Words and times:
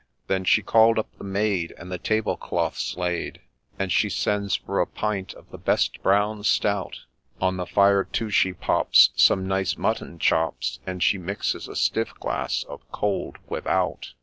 Then 0.25 0.45
she 0.45 0.63
calls 0.63 0.97
up 0.97 1.15
the 1.19 1.23
maid 1.23 1.75
and 1.77 1.91
the 1.91 1.99
table 1.99 2.35
cloth 2.35 2.75
's 2.79 2.97
laid, 2.97 3.39
And 3.77 3.91
she 3.91 4.09
sends 4.09 4.55
for 4.55 4.81
a 4.81 4.87
pint 4.87 5.35
of 5.35 5.51
the 5.51 5.59
best 5.59 6.01
Brown 6.01 6.43
Stout; 6.43 7.01
On 7.39 7.57
the 7.57 7.67
fire, 7.67 8.03
too, 8.05 8.31
she 8.31 8.51
pops 8.51 9.11
some 9.15 9.47
nice 9.47 9.77
mutton 9.77 10.17
chops, 10.17 10.79
And 10.87 11.03
she 11.03 11.19
mixes 11.19 11.67
a 11.67 11.75
stiff 11.75 12.15
glass 12.15 12.63
of' 12.67 12.81
Cold 12.91 13.37
Without.' 13.47 14.13